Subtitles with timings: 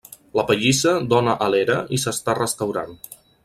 [0.37, 3.01] La pallissa dóna a l'era i s'està restaurant.